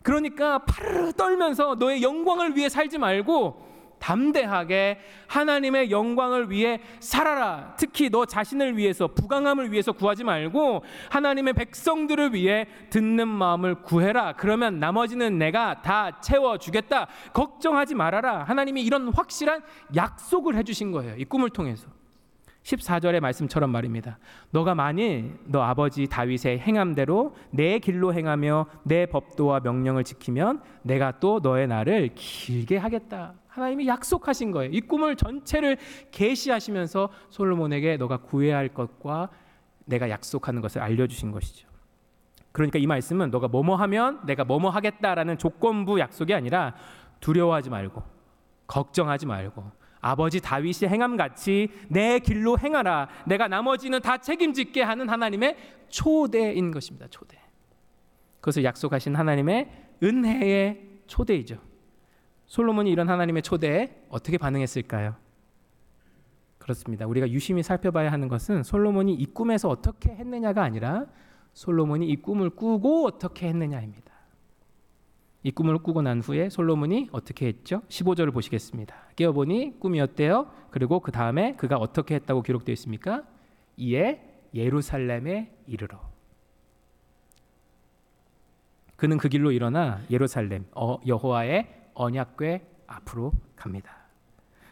[0.04, 3.71] 그러니까 파르르 떨면서 너의 영광을 위해 살지 말고
[4.02, 7.74] 담대하게 하나님의 영광을 위해 살아라.
[7.78, 14.32] 특히 너 자신을 위해서 부강함을 위해서 구하지 말고 하나님의 백성들을 위해 듣는 마음을 구해라.
[14.32, 17.06] 그러면 나머지는 내가 다 채워 주겠다.
[17.32, 18.42] 걱정하지 말아라.
[18.42, 19.62] 하나님이 이런 확실한
[19.94, 21.14] 약속을 해 주신 거예요.
[21.16, 21.86] 이 꿈을 통해서.
[22.64, 24.18] 14절의 말씀처럼 말입니다.
[24.50, 31.40] 너가 만일 너 아버지 다윗의 행함대로 내 길로 행하며 내 법도와 명령을 지키면 내가 또
[31.42, 33.34] 너의 날을 길게 하겠다.
[33.52, 34.70] 하나님이 약속하신 거예요.
[34.72, 35.76] 이 꿈을 전체를
[36.10, 39.28] 계시하시면서 솔로몬에게 너가 구해야 할 것과
[39.84, 41.68] 내가 약속하는 것을 알려 주신 것이죠.
[42.52, 46.74] 그러니까 이 말씀은 너가 뭐뭐 하면 내가 뭐뭐 하겠다라는 조건부 약속이 아니라
[47.20, 48.02] 두려워하지 말고
[48.66, 53.08] 걱정하지 말고 아버지 다윗이 행함 같이 내 길로 행하라.
[53.26, 55.56] 내가 나머지는 다 책임짓게 하는 하나님의
[55.88, 57.06] 초대인 것입니다.
[57.08, 57.38] 초대.
[58.40, 59.70] 그것을 약속하신 하나님의
[60.02, 61.71] 은혜의 초대이죠.
[62.52, 65.14] 솔로몬이 이런 하나님의 초대에 어떻게 반응했을까요?
[66.58, 67.06] 그렇습니다.
[67.06, 71.06] 우리가 유심히 살펴봐야 하는 것은 솔로몬이 이 꿈에서 어떻게 했느냐가 아니라
[71.54, 74.12] 솔로몬이 이 꿈을 꾸고 어떻게 했느냐입니다.
[75.44, 77.80] 이 꿈을 꾸고 난 후에 솔로몬이 어떻게 했죠?
[77.88, 78.94] 15절을 보시겠습니다.
[79.16, 80.50] 깨어보니 꿈이었대요.
[80.70, 83.24] 그리고 그 다음에 그가 어떻게 했다고 기록되어 있습니까?
[83.78, 84.20] 이에
[84.52, 85.98] 예루살렘에 이르러.
[88.96, 94.02] 그는 그 길로 일어나 예루살렘 어, 여호와의 언약궤 앞으로 갑니다.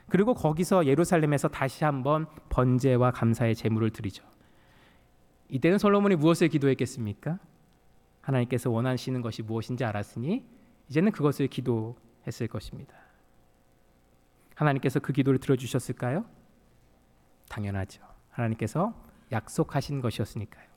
[0.08, 4.24] 그리고 거기서 예루살렘에서 다시 한번 번제와 감사의 제물을 드리죠.
[5.48, 7.38] 이때는 솔로몬이 무엇을 기도했겠습니까?
[8.20, 10.44] 하나님께서 원하시는 것이 무엇인지 알았으니
[10.88, 12.94] 이제는 그것을 기도했을 것입니다.
[14.54, 16.24] 하나님께서 그 기도를 들어주셨을까요?
[17.48, 18.02] 당연하죠.
[18.30, 18.94] 하나님께서
[19.32, 20.68] 약속하신 것이었으니까요.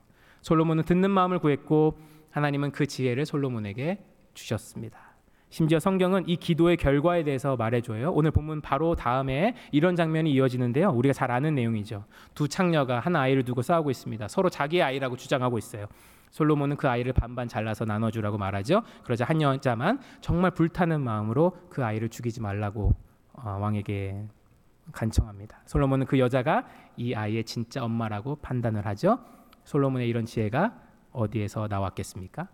[0.41, 1.99] 솔로몬은 듣는 마음을 구했고
[2.31, 4.03] 하나님은 그 지혜를 솔로몬에게
[4.33, 5.12] 주셨습니다.
[5.53, 8.11] 심지어 성경은 이 기도의 결과에 대해서 말해줘요.
[8.11, 10.89] 오늘 본문 바로 다음에 이런 장면이 이어지는데요.
[10.89, 12.05] 우리가 잘 아는 내용이죠.
[12.33, 14.27] 두 창녀가 한 아이를 두고 싸우고 있습니다.
[14.29, 15.85] 서로 자기의 아이라고 주장하고 있어요.
[16.31, 18.81] 솔로몬은 그 아이를 반반 잘라서 나눠주라고 말하죠.
[19.03, 22.95] 그러자 한 여자만 정말 불타는 마음으로 그 아이를 죽이지 말라고
[23.33, 24.23] 어, 왕에게
[24.91, 25.61] 간청합니다.
[25.67, 26.65] 솔로몬은 그 여자가
[26.97, 29.19] 이 아이의 진짜 엄마라고 판단을 하죠.
[29.65, 30.73] 솔로몬의 이런 지혜가
[31.11, 32.47] 어디에서 나왔겠습니까?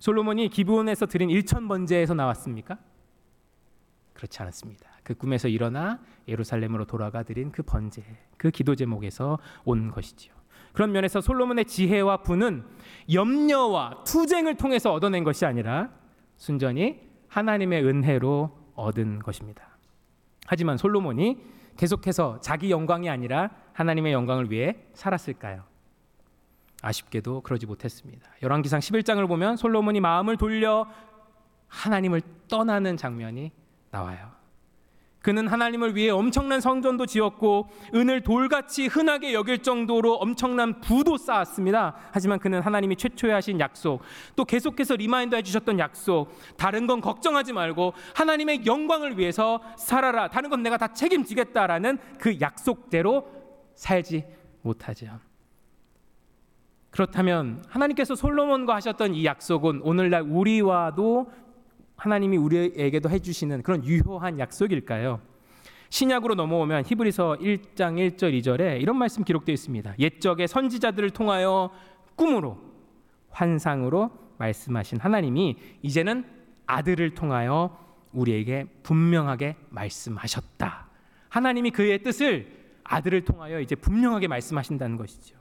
[0.00, 2.78] 솔로몬이 기브온에서 드린 일천 번제에서 나왔습니까?
[4.14, 4.90] 그렇지 않았습니다.
[5.04, 8.02] 그 꿈에서 일어나 예루살렘으로 돌아가 드린 그 번제,
[8.36, 10.34] 그 기도 제목에서 온 것이지요.
[10.72, 12.64] 그런 면에서 솔로몬의 지혜와 부는
[13.12, 15.90] 염려와 투쟁을 통해서 얻어낸 것이 아니라
[16.36, 19.78] 순전히 하나님의 은혜로 얻은 것입니다.
[20.46, 21.38] 하지만 솔로몬이
[21.76, 25.69] 계속해서 자기 영광이 아니라 하나님의 영광을 위해 살았을까요?
[26.82, 28.28] 아쉽게도 그러지 못했습니다.
[28.42, 30.86] 열왕기상 11장을 보면 솔로몬이 마음을 돌려
[31.68, 33.52] 하나님을 떠나는 장면이
[33.90, 34.40] 나와요.
[35.22, 41.94] 그는 하나님을 위해 엄청난 성전도 지었고 은을 돌같이 흔하게 여길 정도로 엄청난 부도 쌓았습니다.
[42.10, 44.00] 하지만 그는 하나님이 최초에 하신 약속,
[44.34, 50.28] 또 계속해서 remind 해주셨던 약속, 다른 건 걱정하지 말고 하나님의 영광을 위해서 살아라.
[50.28, 53.28] 다른 건 내가 다 책임지겠다라는 그 약속대로
[53.74, 54.24] 살지
[54.62, 55.29] 못하죠.
[56.90, 61.30] 그렇다면 하나님께서 솔로몬과 하셨던 이 약속은 오늘날 우리와도
[61.96, 65.20] 하나님이 우리에게도 해주시는 그런 유효한 약속일까요?
[65.90, 69.94] 신약으로 넘어오면 히브리서 1장 1절 2절에 이런 말씀 기록되어 있습니다.
[69.98, 71.70] 옛적의 선지자들을 통하여
[72.14, 72.58] 꿈으로
[73.30, 76.24] 환상으로 말씀하신 하나님이 이제는
[76.66, 77.76] 아들을 통하여
[78.12, 80.88] 우리에게 분명하게 말씀하셨다.
[81.28, 85.39] 하나님이 그의 뜻을 아들을 통하여 이제 분명하게 말씀하신다는 것이죠.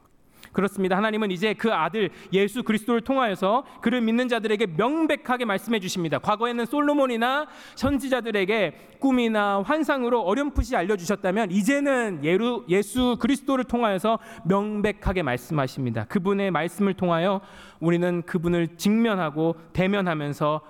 [0.51, 0.97] 그렇습니다.
[0.97, 6.19] 하나님은 이제 그 아들 예수 그리스도를 통하여서 그를 믿는 자들에게 명백하게 말씀해 주십니다.
[6.19, 12.21] 과거에는 솔로몬이나 선지자들에게 꿈이나 환상으로 어렴풋이 알려 주셨다면 이제는
[12.69, 16.05] 예수 그리스도를 통하여서 명백하게 말씀하십니다.
[16.05, 17.41] 그분의 말씀을 통하여
[17.79, 20.61] 우리는 그분을 직면하고 대면하면서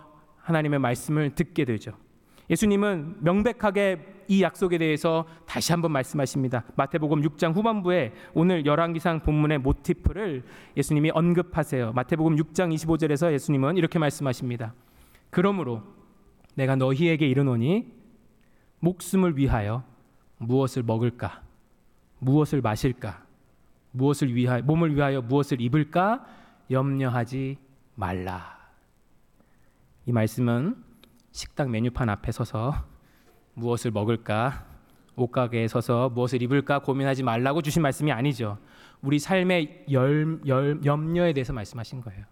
[0.41, 1.91] 하나님의 말씀을 듣게 되죠.
[2.49, 6.63] 예수님은 명백하게 이 약속에 대해서 다시 한번 말씀하십니다.
[6.75, 10.43] 마태복음 6장 후반부에 오늘 열왕기상 본문의 모티프를
[10.77, 11.93] 예수님이 언급하세요.
[11.93, 14.73] 마태복음 6장 25절에서 예수님은 이렇게 말씀하십니다.
[15.29, 15.83] 그러므로
[16.55, 17.91] 내가 너희에게 이르노니
[18.79, 19.83] 목숨을 위하여
[20.37, 21.41] 무엇을 먹을까?
[22.19, 23.25] 무엇을 마실까?
[23.91, 26.25] 무엇을 위하여 몸을 위하여 무엇을 입을까?
[26.69, 27.57] 염려하지
[27.95, 28.59] 말라.
[30.05, 30.88] 이 말씀은
[31.31, 32.73] 식당 메뉴판 앞에 서서
[33.53, 34.65] 무엇을 먹을까?
[35.15, 38.57] 옷가게에 서서 무엇을 입을까 고민하지 말라고 주신 말씀이 아니죠.
[39.01, 42.25] 우리 삶의 열, 열, 염려에 대해서 말씀하신 거예요.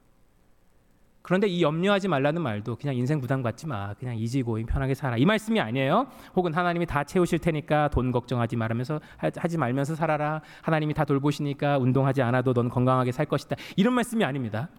[1.22, 3.94] 그런데 이 염려하지 말라는 말도 그냥 인생 부담 갖지 마.
[3.96, 5.18] 그냥 이지고임 편하게 살아.
[5.18, 6.08] 이 말씀이 아니에요.
[6.38, 10.42] 혹은 하나님이 다 채우실 테니까 돈 걱정하지 말면서 하지 말면서 살아라.
[10.62, 13.58] 하나님이 다 돌보시니까 운동하지 않아도 넌 건강하게 살 것이다.
[13.76, 14.70] 이런 말씀이 아닙니다.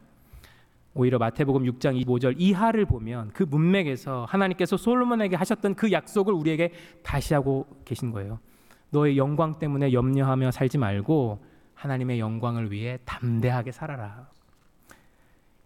[0.98, 6.72] 오히려 마태복음 6장 25절 이하를 보면 그 문맥에서 하나님께서 솔로몬에게 하셨던 그 약속을 우리에게
[7.04, 8.40] 다시 하고 계신 거예요.
[8.90, 14.28] 너의 영광 때문에 염려하며 살지 말고 하나님의 영광을 위해 담대하게 살아라.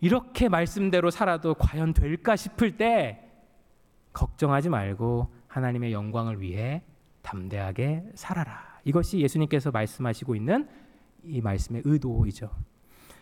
[0.02, 3.26] 이렇게 말씀대로 살아도 과연 될까 싶을 때
[4.12, 6.82] 걱정하지 말고 하나님의 영광을 위해
[7.22, 8.80] 담대하게 살아라.
[8.84, 10.68] 이것이 예수님께서 말씀하시고 있는
[11.24, 12.50] 이 말씀의 의도이죠.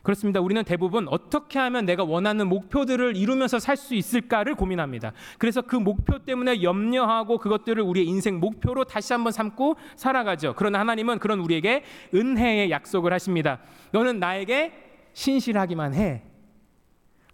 [0.02, 0.40] 그렇습니다.
[0.40, 5.12] 우리는 대부분 어떻게 하면 내가 원하는 목표들을 이루면서 살 수 있을까를 고민합니다.
[5.38, 10.54] 그래서 그 목표 때문에 염려하고 그것들을 우리의 인생 목표로 다시 한번 삼고 살아가죠.
[10.56, 11.82] 그러나 하나님은 그런 우리에게
[12.14, 13.60] 은혜의 약속을 하십니다.
[13.92, 14.72] 너는 나에게
[15.14, 16.22] 신실하기만 해.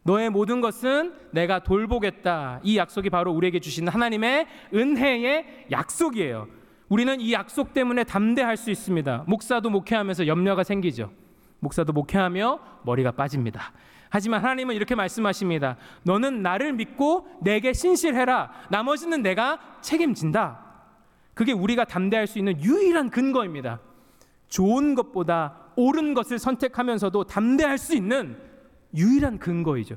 [0.05, 2.61] 너의 모든 것은 내가 돌보겠다.
[2.63, 6.47] 이 약속이 바로 우리에게 주신 하나님의 은혜의 약속이에요.
[6.89, 9.25] 우리는 이 약속 때문에 담대할 수 있습니다.
[9.27, 11.11] 목사도 목회하면서 염려가 생기죠.
[11.67, 13.73] 목사도 목회하며 머리가 빠집니다.
[14.09, 15.77] 하지만 하나님은 이렇게 말씀하십니다.
[16.05, 18.51] 너는 나를 믿고 내게 신실해라.
[18.71, 20.65] 나머지는 내가 책임진다.
[21.35, 23.81] 그게 우리가 담대할 수 있는 유일한 근거입니다.
[24.49, 28.39] 좋은 것보다 옳은 것을 선택하면서도 담대할 수 있는
[28.95, 29.97] 유일한 근거이죠.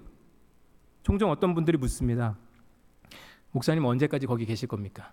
[1.03, 2.35] 종종 어떤 분들이 묻습니다.
[3.51, 5.11] 목사님 언제까지 거기 계실 겁니까?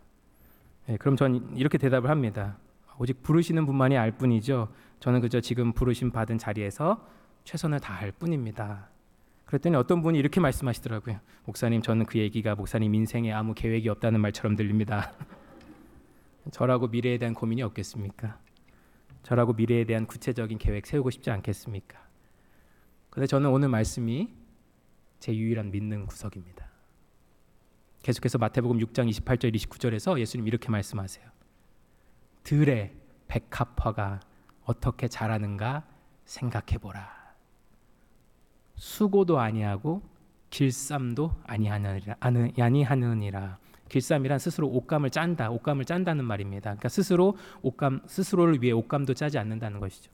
[0.86, 2.56] 네, 그럼 전 이렇게 대답을 합니다.
[2.98, 4.68] 오직 부르시는 분만이 알 뿐이죠.
[5.00, 7.06] 저는 그저 지금 부르심 받은 자리에서
[7.44, 8.88] 최선을 다할 뿐입니다.
[9.44, 11.20] 그랬더니 어떤 분이 이렇게 말씀하시더라고요.
[11.44, 15.12] 목사님, 저는 그 얘기가 목사님 인생에 아무 계획이 없다는 말처럼 들립니다.
[16.50, 18.38] 저라고 미래에 대한 고민이 없겠습니까?
[19.22, 21.98] 저라고 미래에 대한 구체적인 계획 세우고 싶지 않겠습니까?
[23.10, 24.28] 근데 저는 오늘 말씀이
[25.20, 26.66] 제 유일한 믿는 구석입니다.
[28.02, 31.35] 계속해서 마태복음 6장 28절 29절에서 예수님 이렇게 말씀하세요.
[32.46, 32.92] 들의
[33.26, 34.20] 백합화가
[34.66, 35.82] 어떻게 자라는가
[36.26, 37.04] 생각해 보라.
[38.76, 40.00] 수고도 아니하고
[40.50, 43.58] 길쌈도 아니하느니라.
[43.88, 45.50] 길쌈이란 스스로 옷감을 짠다.
[45.50, 46.70] 옷감을 짠다는 말입니다.
[46.70, 50.12] 그러니까 스스로 옷감 스스로를 위해 옷감도 짜지 않는다는 것이죠.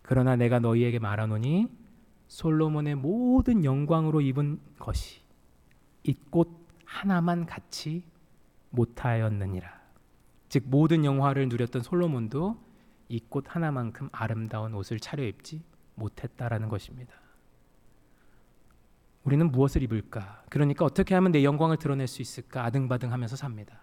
[0.00, 1.68] 그러나 내가 너희에게 말하노니
[2.28, 5.20] 솔로몬의 모든 영광으로 입은 것이
[6.04, 6.48] 이 꽃
[6.86, 8.04] 하나만 같이
[8.70, 9.81] 못하였느니라.
[10.52, 12.62] 즉 모든 영화를 누렸던 솔로몬도
[13.08, 15.62] 이 꽃 하나만큼 아름다운 옷을 차려입지
[15.94, 17.14] 못했다라는 것입니다.
[19.24, 20.44] 우리는 무엇을 입을까?
[20.50, 22.66] 그러니까 어떻게 하면 내 영광을 드러낼 수 있을까?
[22.66, 23.80] 아등바등하면서 삽니다.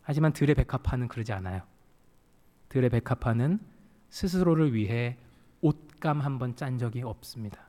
[0.00, 1.60] 하지만 들의 백합화는 그러지 않아요.
[2.70, 3.60] 들의 백합화는
[4.08, 5.18] 스스로를 위해
[5.60, 7.60] 옷감 한 번 짠 적이 없습니다.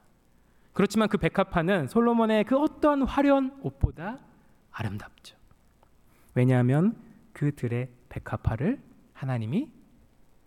[0.72, 4.20] 그렇지만 그 백합화는 솔로몬의 그 어떠한 화려한 옷보다
[4.72, 5.36] 아름답죠.
[6.34, 6.96] 왜냐하면
[7.34, 8.82] 그 들의 백합화를
[9.14, 9.70] 하나님이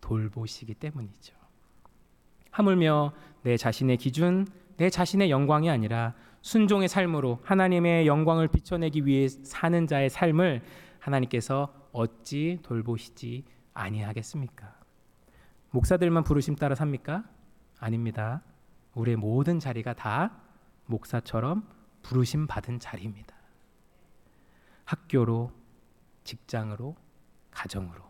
[0.00, 1.34] 돌보시기 때문이죠.
[2.50, 4.46] 하물며 내 자신의 기준,
[4.76, 10.62] 내 자신의 영광이 아니라 순종의 삶으로 하나님의 영광을 비춰내기 위해 사는 자의 삶을
[11.00, 13.44] 하나님께서 어찌 돌보시지
[13.74, 14.74] 아니하겠습니까?
[15.70, 17.24] 목사들만 부르심 따라 삽니까?
[17.78, 18.42] 아닙니다.
[18.94, 20.40] 우리의 모든 자리가 다
[20.86, 21.68] 목사처럼
[22.02, 23.34] 부르심 받은 자리입니다.
[24.84, 25.52] 학교로,
[26.26, 26.94] 직장으로,
[27.50, 28.02] 가정으로,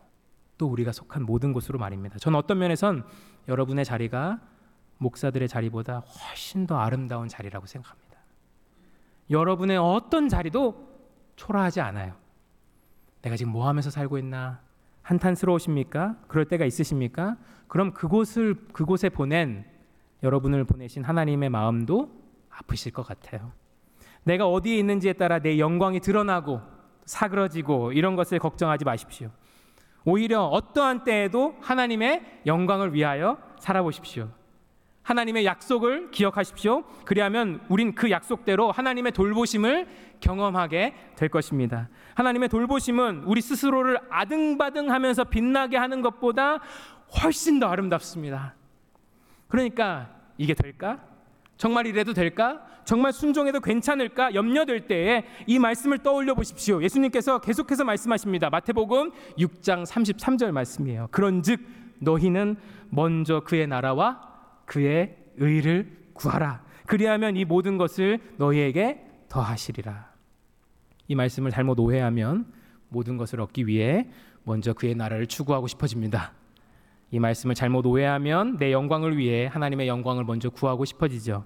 [0.57, 2.17] 또 우리가 속한 모든 곳으로 말입니다.
[2.17, 3.05] 저는 어떤 면에선
[3.47, 4.41] 여러분의 자리가
[4.97, 8.17] 목사들의 자리보다 훨씬 더 아름다운 자리라고 생각합니다.
[9.29, 10.87] 여러분의 어떤 자리도
[11.35, 12.15] 초라하지 않아요.
[13.21, 14.59] 내가 지금 뭐 하면서 살고 있나?
[15.03, 16.17] 한탄스러우십니까?
[16.27, 17.37] 그럴 때가 있으십니까?
[17.67, 19.65] 그럼 그곳을 그곳에 보낸
[20.23, 22.11] 여러분을 보내신 하나님의 마음도
[22.49, 23.51] 아프실 것 같아요.
[24.23, 26.61] 내가 어디에 있는지에 따라 내 영광이 드러나고
[27.07, 29.31] 사그러지고 이런 것을 걱정하지 마십시오.
[30.05, 34.29] 오히려 어떠한 때에도 하나님의 영광을 위하여 살아보십시오.
[35.03, 36.83] 하나님의 약속을 기억하십시오.
[37.05, 39.87] 그리하면 우린 그 약속대로 하나님의 돌보심을
[40.19, 41.87] 경험하게 될 것입니다.
[42.15, 46.59] 하나님의 돌보심은 우리 스스로를 아등바등 하면서 빛나게 하는 것보다
[47.23, 48.55] 훨씬 더 아름답습니다.
[49.47, 50.99] 그러니까 이게 될까?
[51.55, 52.65] 정말 이래도 될까?
[52.87, 54.33] 정말 순종해도 괜찮을까?
[54.33, 56.81] 염려될 때에 이 말씀을 떠올려 보십시오.
[56.81, 58.49] 예수님께서 계속해서 말씀하십니다.
[58.49, 61.09] 마태복음 6장 33절 말씀이에요.
[61.11, 61.59] 그런즉
[61.99, 62.55] 너희는
[62.89, 64.21] 먼저 그의 나라와
[64.63, 66.63] 그의 의를 구하라.
[66.85, 70.09] 그리하면 이 모든 것을 너희에게 더하시리라.
[71.09, 72.45] 이 말씀을 잘못 오해하면
[72.87, 74.07] 모든 것을 얻기 위해
[74.45, 76.31] 먼저 그의 나라를 추구하고 싶어집니다.
[77.11, 81.43] 이 말씀을 잘못 오해하면 내 영광을 위해 하나님의 영광을 먼저 구하고 싶어지죠.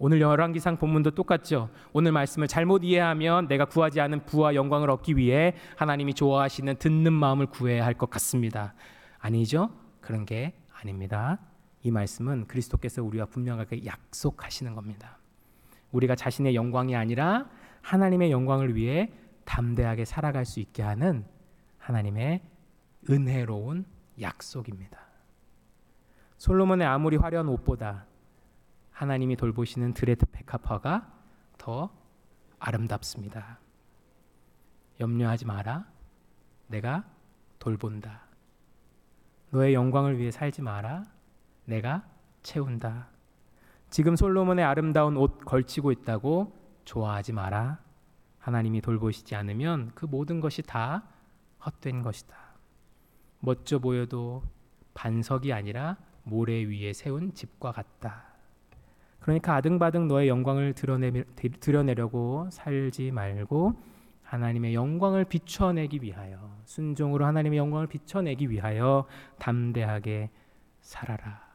[0.00, 1.70] 오늘 열왕기상 본문도 똑같죠.
[1.92, 7.46] 오늘 말씀을 잘못 이해하면 내가 구하지 않은 부와 영광을 얻기 위해 하나님이 좋아하시는 듣는 마음을
[7.46, 8.74] 구해야 할 것 같습니다.
[9.18, 9.70] 아니죠?
[10.00, 11.40] 그런 게 아닙니다.
[11.82, 15.18] 이 말씀은 그리스도께서 우리와 분명하게 약속하시는 겁니다.
[15.90, 17.48] 우리가 자신의 영광이 아니라
[17.82, 19.10] 하나님의 영광을 위해
[19.44, 21.24] 담대하게 살아갈 수 있게 하는
[21.78, 22.42] 하나님의
[23.10, 23.84] 은혜로운
[24.20, 24.98] 약속입니다.
[26.36, 28.06] 솔로몬의 아무리 화려한 옷보다
[28.98, 31.08] 하나님이 돌보시는 드레드 백합화가
[31.56, 31.88] 더
[32.58, 33.60] 아름답습니다.
[34.98, 35.86] 염려하지 마라.
[36.66, 37.04] 내가
[37.60, 38.22] 돌본다.
[39.50, 41.04] 너의 영광을 위해 살지 마라.
[41.64, 42.08] 내가
[42.42, 43.06] 채운다.
[43.88, 46.52] 지금 솔로몬의 아름다운 옷 걸치고 있다고
[46.84, 47.78] 좋아하지 마라.
[48.40, 51.04] 하나님이 돌보시지 않으면 그 모든 것이 다
[51.64, 52.36] 헛된 것이다.
[53.38, 54.42] 멋져 보여도
[54.94, 58.27] 반석이 아니라 모래 위에 세운 집과 같다.
[59.28, 61.12] 그러니까 아등바등 너의 영광을 드러내,
[61.60, 63.74] 드러내려고 살지 말고
[64.22, 69.04] 하나님의 영광을 비춰내기 위하여 순종으로 하나님의 영광을 비춰내기 위하여
[69.38, 70.30] 담대하게
[70.80, 71.46] 살아라.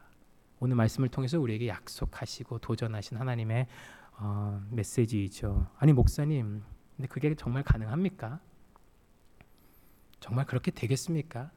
[0.60, 3.66] 오늘 말씀을 통해서 우리에게 약속하시고 도전하신 하나님의
[4.20, 5.66] 어, 메시지이죠.
[5.76, 6.62] 아니 목사님,
[6.96, 8.38] 근데 그게 정말 가능합니까?
[10.20, 11.50] 정말 그렇게 되겠습니까?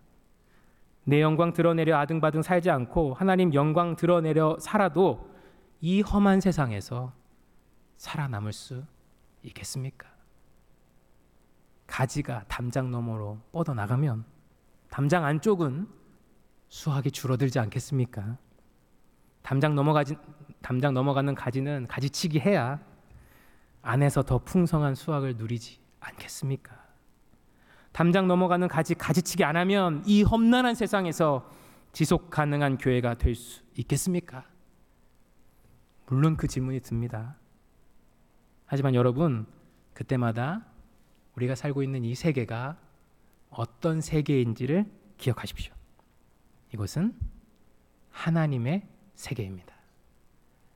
[1.03, 5.36] 내 영광 드러내려 아등바등 살지 않고 하나님 영광 드러내려 살아도
[5.81, 7.13] 이 험한 세상에서
[7.97, 8.83] 살아남을 수
[9.43, 10.07] 있겠습니까?
[11.85, 14.25] 가지가 담장 너머로 뻗어 나가면
[14.89, 15.87] 담장 안쪽은
[16.69, 18.37] 수확이 줄어들지 않겠습니까?
[19.41, 20.15] 담장 넘어가지
[20.61, 22.79] 담장 넘어가는 가지는 가지치기 해야
[23.81, 26.75] 안에서 더 풍성한 수확을 누리지 않겠습니까?
[27.93, 31.49] 담장 넘어가는 가지 가지치기 안 하면 이 험난한 세상에서
[31.93, 34.45] 지속 가능한 교회가 될 수 있겠습니까?
[36.07, 37.35] 물론 그 질문이 듭니다.
[38.65, 39.45] 하지만 여러분
[39.93, 40.65] 그때마다
[41.35, 42.77] 우리가 살고 있는 이 세계가
[43.49, 44.85] 어떤 세계인지를
[45.17, 45.73] 기억하십시오.
[46.73, 47.15] 이것은
[48.09, 49.73] 하나님의 세계입니다.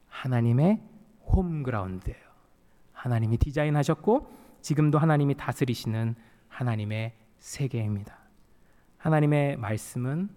[0.07, 0.81] 하나님의
[1.25, 2.31] 홈그라운드예요.
[2.93, 6.15] 하나님이 디자인하셨고 지금도 하나님이 다스리시는
[6.49, 8.17] 하나님의 세계입니다.
[8.97, 10.29] 하나님의 말씀은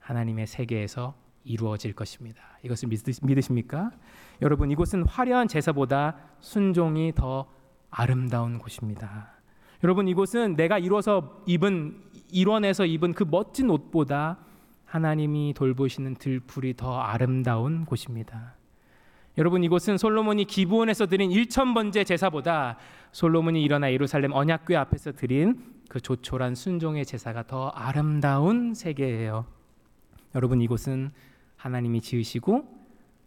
[0.00, 2.42] 하나님의 세계에서 이루어질 것입니다.
[2.62, 2.88] 이것을
[3.22, 3.90] 믿으십니까?
[4.42, 7.46] 여러분 이곳은 화려한 제사보다 순종이 더
[7.90, 9.32] 아름다운 곳입니다.
[9.82, 14.38] 여러분 이곳은 내가 이루어서 입은 일원에서 입은 그 멋진 옷보다
[14.84, 18.56] 하나님이 돌보시는 들풀이 더 아름다운 곳입니다.
[19.38, 22.76] 여러분 이곳은 솔로몬이 기브온에서 드린 1천 번째 제사보다
[23.12, 29.46] 솔로몬이 일어나 예루살렘 언약궤 앞에서 드린 그 조촐한 순종의 제사가 더 아름다운 세계예요.
[30.34, 31.10] 여러분 이곳은
[31.60, 32.64] 하나님이 지으시고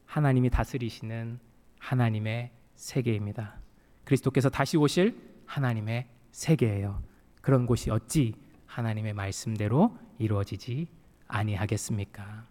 [0.05, 1.39] 하나님이 다스리시는
[1.79, 3.59] 하나님의 세계입니다.
[4.05, 5.15] 그리스도께서 다시 오실
[5.45, 7.03] 하나님의 세계예요.
[7.41, 8.33] 그런 곳이 어찌
[8.65, 10.87] 하나님의 말씀대로 이루어지지
[11.27, 12.47] 아니하겠습니까?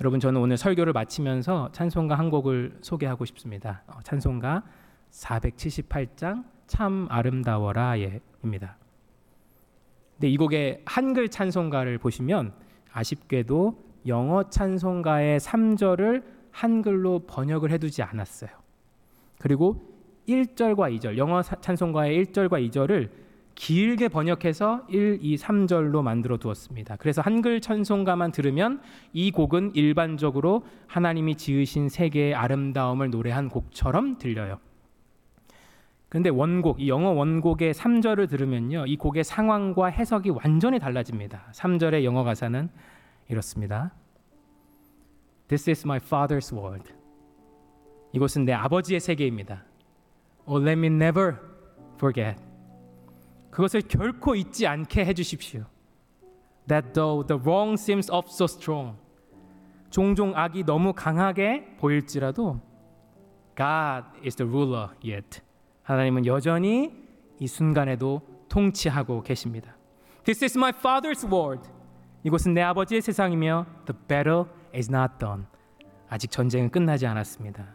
[0.00, 3.84] 여러분 저는 오늘 설교를 마치면서 찬송가 한 곡을 소개하고 싶습니다.
[3.86, 4.64] 어, 찬송가
[5.12, 8.78] 478장 참 아름다워라예입니다.
[10.14, 12.52] 근데 이 곡의 한글 찬송가를 보시면
[12.90, 18.50] 아쉽게도 영어 찬송가의 3절을 한글로 번역을 해두지 않았어요.
[19.38, 19.94] 그리고
[20.28, 23.10] 1절과 2절, 영어 찬송가의 1절과 2절을
[23.54, 26.96] 길게 번역해서 1, 2, 3절로 만들어 두었습니다.
[26.96, 28.80] 그래서 한글 찬송가만 들으면
[29.12, 34.58] 이 곡은 일반적으로 하나님이 지으신 세계의 아름다움을 노래한 곡처럼 들려요.
[36.08, 38.86] 그런데 원곡, 이 영어 원곡의 3절을 들으면요.
[38.86, 41.50] 이 곡의 상황과 해석이 완전히 달라집니다.
[41.52, 42.68] 3절의 영어 가사는
[43.28, 43.92] 이렇습니다.
[45.48, 46.92] This is my father's world.
[48.12, 49.64] 이곳은 내 아버지의 세계입니다.
[50.46, 51.36] Oh, let me never
[51.94, 52.40] forget.
[53.50, 55.64] 그것을 결코 잊지 않게 해주십시오.
[56.68, 58.96] That though the wrong seems of so strong,
[59.90, 62.60] 종종 악이 너무 강하게 보일지라도
[63.56, 65.40] God is the ruler yet.
[65.82, 66.92] 하나님은 여전히
[67.38, 69.76] 이 순간에도 통치하고 계십니다.
[70.24, 71.68] This is my father's world.
[72.24, 75.44] 이곳은 내 아버지의 세상이며 the battle is not done.
[76.08, 77.66] 아직 전쟁은 끝나지 않았습니다.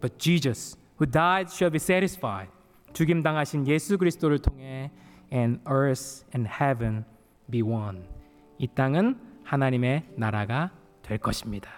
[0.00, 2.50] But Jesus, who died, shall be satisfied.
[2.92, 4.92] 죽임 당하신 예수 그리스도를 통해
[5.32, 7.04] and earth and heaven
[7.50, 8.04] be one.
[8.58, 10.70] 이 땅은 하나님의 나라가
[11.02, 11.68] 될 것입니다.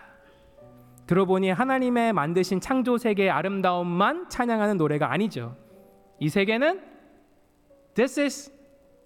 [1.06, 5.56] 들어보니 하나님의 만드신 창조 세계의 아름다움만 찬양하는 노래가 아니죠.
[6.20, 6.82] 이 세계는
[7.94, 8.52] This is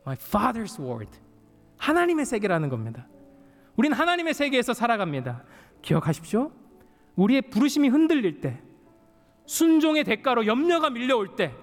[0.05, 1.26] my Father's world.
[1.77, 3.07] 하나님의 세계라는 겁니다.
[3.77, 5.45] 우린 하나님의 세계에서 살아갑니다.
[5.83, 6.51] 기억하십시오.
[7.17, 8.61] 우리의 부르심이 흔들릴 때,
[9.47, 11.55] 순종의 대가로 염려가 밀려올 때,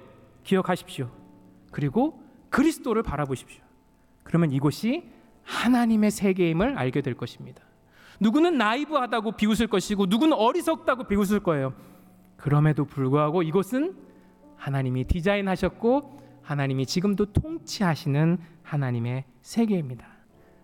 [0.43, 1.11] 기억하십시오.
[1.71, 3.63] 그리고 그리스도를 바라보십시오.
[4.23, 5.09] 그러면 이곳이
[5.43, 7.63] 하나님의 세계임을 알게 될 것입니다.
[8.19, 11.73] 누구는 나이브하다고 비웃을 것이고 누구는 어리석다고 비웃을 거예요.
[12.37, 13.95] 그럼에도 불구하고 이곳은
[14.55, 18.37] 하나님이 디자인하셨고 하나님이 지금도 통치하시는
[18.73, 20.07] 하나님의 세계입니다.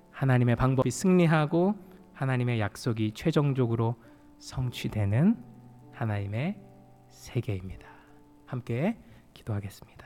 [0.10, 1.76] 하나님의 방법이 승리하고
[2.14, 3.96] 하나님의 약속이 최종적으로
[4.40, 5.38] 성취되는
[5.94, 6.60] 하나님의
[7.10, 7.88] 세계입니다.
[8.48, 8.98] 함께
[9.36, 9.99] 기도하겠습니다.